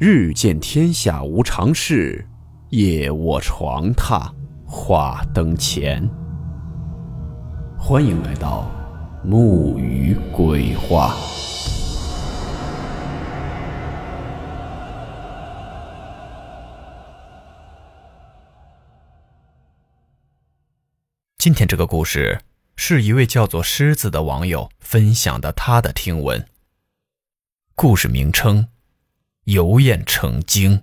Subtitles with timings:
[0.00, 2.24] 日见天下无常事，
[2.68, 4.32] 夜卧床榻
[4.64, 6.08] 话灯前。
[7.76, 8.70] 欢迎来到
[9.24, 11.16] 木鱼鬼话。
[21.38, 22.40] 今天这个故事
[22.76, 26.46] 是一位叫做狮子的网友分享的他的听闻。
[27.74, 28.68] 故事名称。
[29.48, 30.78] 油砚成精。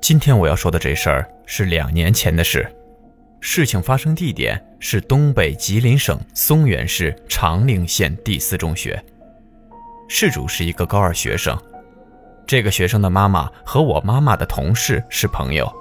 [0.00, 2.68] 今天我要说的这事儿是两年前的事，
[3.40, 9.00] 事情发生地点是东北吉林省松原市长岭县第四中学，
[10.08, 11.56] 事主是一个高二学生，
[12.48, 15.72] 这个学生的妈妈和我妈妈的同事是朋友。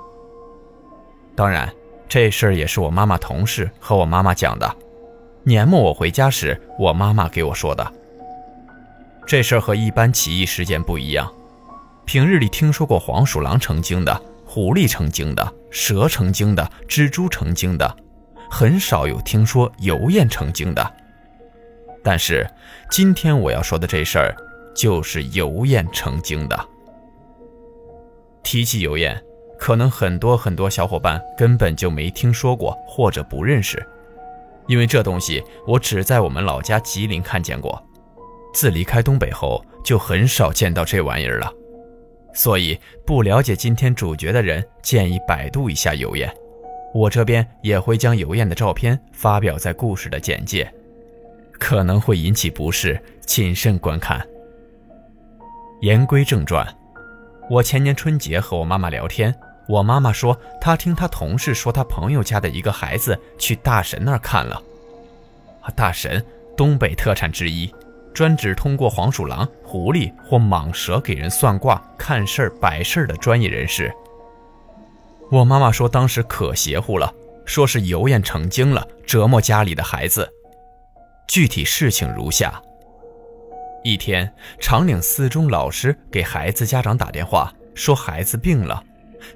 [1.35, 1.67] 当然，
[2.07, 4.75] 这事儿也是我妈妈同事和我妈妈讲的。
[5.43, 7.91] 年末我回家时，我妈妈给我说的。
[9.25, 11.33] 这事儿和一般奇异事件不一样。
[12.05, 17.97] 平日里听说过黄鼠狼成精的、狐狸成精的、蛇成精的、蜘蛛成精的，
[18.49, 20.93] 很少有听说油砚成精的。
[22.03, 22.47] 但是
[22.91, 24.35] 今天我要说的这事儿，
[24.75, 26.67] 就是油砚成精的。
[28.43, 29.19] 提起油砚。
[29.63, 33.81] 可能很多很多小伙伴根本就没听说过或者不认识，
[34.67, 37.81] 因为这东西我只在我们老家吉林看见过，
[38.53, 41.49] 自离开东北后就很少见到这玩意儿了。
[42.33, 46.29] 所以不了解今天主角的人建议百度一下油燕，
[46.93, 50.69] 我这边也会将油燕的照片发表在故事的简介，
[51.53, 54.27] 可能会引起不适，谨慎观看。
[55.79, 56.67] 言归正传，
[57.49, 59.33] 我前年春节和我妈妈聊天。
[59.67, 64.61] 我妈妈说，她听她同事说，她朋友家的一个孩子去大神那儿看了。
[65.75, 66.23] 大神，
[66.57, 67.73] 东北特产之一，
[68.13, 73.93] 专指通过黄鼠狼、狐狸或蟒蛇给人算卦、看事儿、摆事儿的专业人士。
[75.31, 77.13] 我妈妈说，当时可邪乎了，
[77.45, 80.29] 说是油砚成精了，折磨家里的孩子。
[81.25, 82.61] 具体事情如下：
[83.83, 88.83] 一天，长岭四中老师给孩子家长打电话，说孩子病了。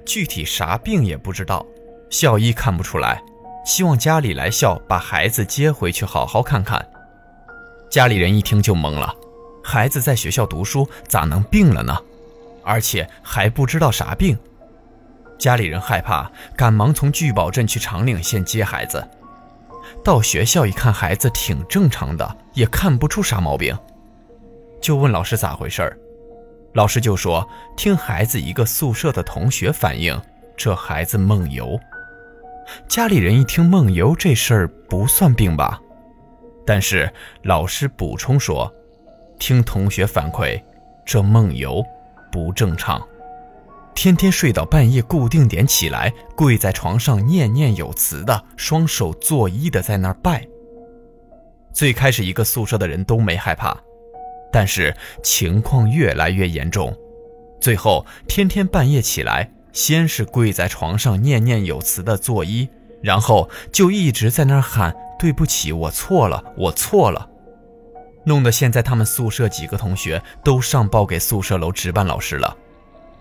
[0.04, 1.64] 具体啥病也不知道，
[2.10, 3.22] 校医看不出来，
[3.64, 6.84] 希望家里来校把孩子接回去好好看看。
[7.90, 9.14] 家里人一听就懵了，
[9.62, 11.96] 孩子在学校读书咋能病了呢？
[12.62, 14.38] 而且还不知道啥病。
[15.38, 19.02] 家里人害怕，赶忙从聚宝镇去长岭县接孩子。
[20.04, 23.74] 到学校一看，孩子挺正常的，也看不出啥毛病，
[24.82, 25.98] 就问老师咋回事儿。
[26.74, 30.20] 老师就说：“听孩子一个宿舍的同学反映，
[30.56, 31.78] 这孩子梦游。
[32.86, 35.80] 家里人一听梦游这事儿不算病吧？
[36.66, 37.10] 但是
[37.42, 38.70] 老师补充说，
[39.38, 40.62] 听同学反馈，
[41.06, 41.82] 这梦游
[42.30, 43.02] 不正常，
[43.94, 50.46] 天天睡到半夜固定点起来，跪在床上念念有词的，双手作揖的在那儿拜。
[51.72, 53.74] 最开始一个宿舍的人都没害怕。”
[54.52, 56.96] 但是情况越来越严重，
[57.60, 62.68] 最后天天半夜起来，先是跪在床上念念有词的作揖，
[63.02, 67.28] 然后就一直在那儿喊“对不起，我错了，我错了”，
[68.24, 72.56] 弄得现在他们宿舍几个同学都上报给宿舍楼值班老师了。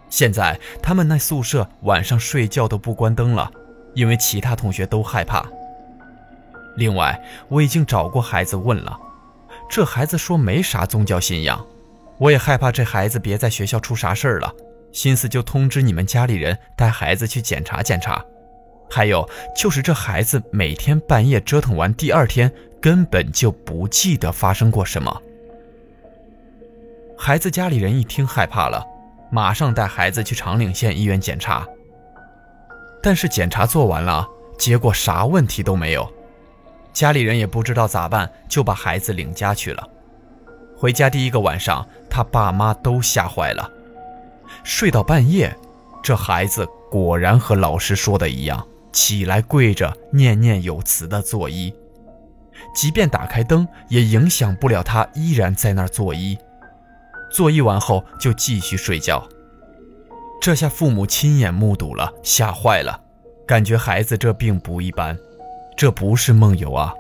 [0.10, 3.52] 现在他们那宿舍晚上睡觉都不关灯了，
[3.94, 5.46] 因为其他同学都害怕。
[6.78, 8.98] 另外，我已经找过孩子问了。
[9.70, 11.66] 这孩子说没啥宗教信仰，
[12.18, 14.54] 我也害怕这孩子别在学校出啥事儿了，
[14.92, 18.24] 心思就通知你们家里人带孩子去检查检查。
[18.90, 22.52] 还有就是这孩子每天半夜折腾完，第二天
[22.82, 25.22] 根本就不记得发生过什么。
[27.18, 28.84] 孩子家里人一听害怕了，
[29.30, 31.68] 马上带孩子去长岭县医院检查。
[33.04, 34.26] 但是检查做完了，
[34.58, 36.10] 结果啥问题都没有。
[36.98, 39.88] 家里人也不知道咋办，就把孩子领家去了。
[40.76, 43.70] 回家第一个晚上，他爸妈都吓坏了。
[44.64, 45.56] 睡到半夜，
[46.02, 51.72] 这孩子果然和老师说的一样，起来跪着念念有词的作揖。
[52.74, 56.36] 即便打开灯，也影响不了他依然在那儿作揖。
[57.32, 59.24] 作揖完后就继续睡觉。
[60.42, 63.00] 这下父母亲眼目睹了，吓坏了，
[63.46, 65.16] 感觉孩子这病不一般。
[65.78, 66.92] 这不是梦游啊，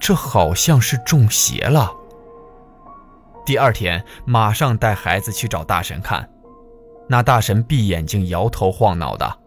[0.00, 1.92] 这好像是中邪了。
[3.44, 6.26] 第二天马上带孩子去找大神看，
[7.06, 9.38] 那大神闭眼睛摇头晃脑的，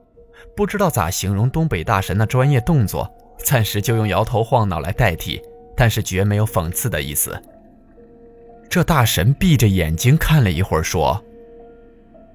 [0.55, 5.41] 不知道咋形容东北大神那专业动作，暂时就用摇头晃脑来代替，
[5.75, 7.41] 但是绝没有讽刺的意思。
[8.69, 11.19] 这大神闭着眼睛看了一会儿，说：“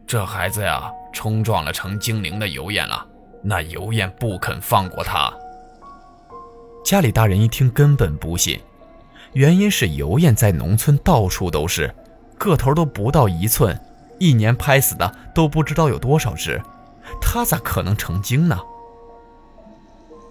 [0.04, 3.06] 这孩子呀，冲撞了成精灵的油烟了，
[3.44, 5.32] 那油烟不肯放过他。”
[6.92, 8.60] 家里大人一听，根本不信，
[9.32, 11.90] 原因是油燕在农村到处都是，
[12.36, 13.80] 个头都不到一寸，
[14.18, 16.60] 一年拍死的都不知道有多少只。
[17.18, 18.60] 他咋可能成精呢？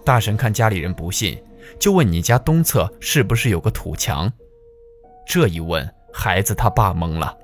[0.04, 1.36] 大神看家里人不信，
[1.80, 4.32] 就问你家东侧是不是有个土墙？
[5.26, 7.36] 这一问，孩子他爸懵了，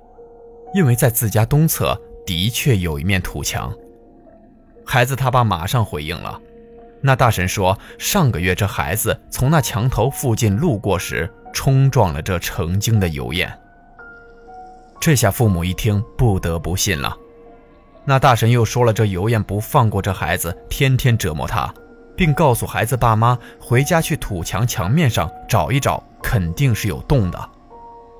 [0.72, 3.74] 因为在自家东侧的确有一面土墙。
[4.86, 6.40] 孩子他爸马上回应了，
[7.00, 13.52] 那大神说，上个月这孩子从那墙头附近路过时，冲撞了这成精的油烟。
[15.00, 17.16] 这下父母一听，不得不信了。
[18.04, 21.72] 那大神又说了，这油烟不放过这孩子，天天折磨他，
[22.16, 27.50] 并告诉孩子爸妈回家去土墙墙面上找一找，肯定是有洞的，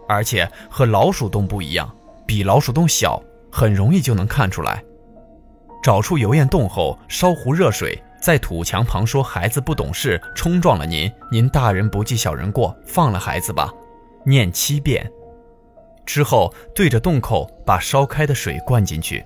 [0.08, 1.90] 而且和老鼠洞不一样，
[2.26, 3.20] 比老鼠洞小，
[3.50, 4.84] 很容易就能看出来。
[5.82, 13.72] 找出油烟洞后，烧壶热水，在土墙旁说：“孩子不懂事，冲撞了您，您大人不计小人过，放了孩子吧。”
[14.26, 15.10] 念七遍，
[16.04, 19.24] 之后对着洞口把烧开的水灌进去。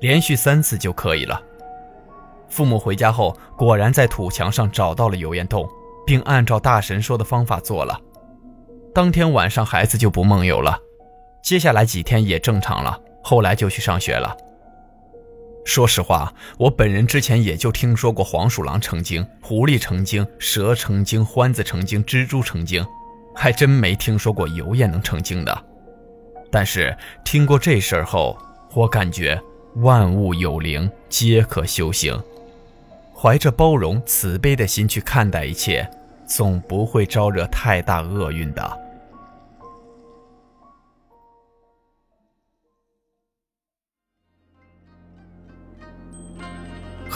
[0.00, 1.42] 连续三次就可以了。
[2.48, 5.68] 父母回家后，果然在土墙上找到了油烟洞，
[6.06, 8.00] 并按照大神说的方法做了。
[8.94, 10.78] 当天晚上，孩子就不梦游了，
[11.42, 13.00] 接下来几天也正常了。
[13.24, 14.36] 后来就去上学了。
[15.68, 22.82] 说实话，我本人之前也就听说过黄鼠狼成精、狐狸成精、蛇成精、獾子成精、蜘蛛成精，
[23.34, 25.64] 还真没听说过油烟能成精的。
[26.50, 28.38] 但是听过这事儿后，
[28.72, 29.38] 我感觉。
[29.74, 32.18] 万物有灵，皆可修行。
[33.14, 35.88] 怀着包容、慈悲的心去看待一切，
[36.26, 38.87] 总不会招惹太大厄运的。